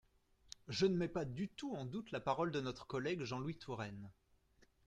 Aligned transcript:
Je 0.67 0.87
ne 0.87 0.97
mets 0.97 1.07
pas 1.07 1.25
du 1.25 1.47
tout 1.47 1.75
en 1.75 1.85
doute 1.85 2.09
la 2.11 2.19
parole 2.19 2.49
de 2.51 2.59
notre 2.59 2.87
collègue 2.87 3.21
Jean-Louis 3.23 3.59
Touraine. 3.59 4.09